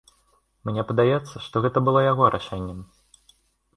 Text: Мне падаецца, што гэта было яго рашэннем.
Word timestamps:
Мне 0.69 0.85
падаецца, 0.93 1.43
што 1.49 1.63
гэта 1.67 1.77
было 1.91 1.99
яго 2.11 2.33
рашэннем. 2.37 2.79